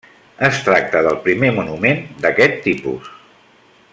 Es 0.45 0.61
tracta 0.69 1.01
del 1.07 1.19
primer 1.27 1.51
monument 1.59 2.03
d'aquest 2.25 2.59
tipus. 2.65 3.13